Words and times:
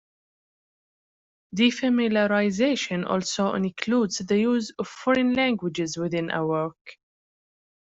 Defamiliarization 1.55 3.05
also 3.07 3.53
includes 3.53 4.17
the 4.17 4.39
use 4.39 4.73
of 4.79 4.87
foreign 4.87 5.33
languages 5.35 5.95
within 5.95 6.31
a 6.31 6.43
work. 6.43 6.97